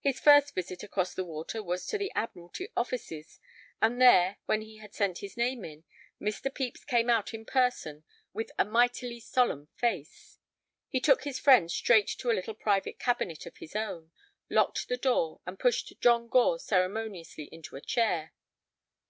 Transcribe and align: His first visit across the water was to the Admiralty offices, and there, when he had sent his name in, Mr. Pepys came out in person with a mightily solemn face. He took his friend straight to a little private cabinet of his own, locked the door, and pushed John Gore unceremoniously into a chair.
His 0.00 0.18
first 0.18 0.54
visit 0.54 0.82
across 0.82 1.12
the 1.12 1.26
water 1.26 1.62
was 1.62 1.84
to 1.88 1.98
the 1.98 2.10
Admiralty 2.14 2.68
offices, 2.74 3.38
and 3.82 4.00
there, 4.00 4.38
when 4.46 4.62
he 4.62 4.78
had 4.78 4.94
sent 4.94 5.18
his 5.18 5.36
name 5.36 5.62
in, 5.62 5.84
Mr. 6.18 6.44
Pepys 6.44 6.86
came 6.86 7.10
out 7.10 7.34
in 7.34 7.44
person 7.44 8.02
with 8.32 8.50
a 8.58 8.64
mightily 8.64 9.20
solemn 9.20 9.68
face. 9.76 10.38
He 10.88 11.00
took 11.00 11.24
his 11.24 11.38
friend 11.38 11.70
straight 11.70 12.08
to 12.16 12.30
a 12.30 12.32
little 12.32 12.54
private 12.54 12.98
cabinet 12.98 13.44
of 13.44 13.58
his 13.58 13.76
own, 13.76 14.10
locked 14.48 14.88
the 14.88 14.96
door, 14.96 15.42
and 15.44 15.58
pushed 15.60 16.00
John 16.00 16.28
Gore 16.28 16.54
unceremoniously 16.54 17.50
into 17.52 17.76
a 17.76 17.82
chair. 17.82 18.32